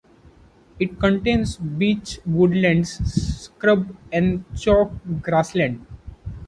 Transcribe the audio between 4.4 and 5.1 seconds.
chalk